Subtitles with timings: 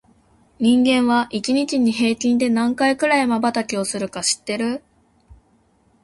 [0.57, 4.81] 人間は、一日に平均で何回くらいまばたきをするか知ってる？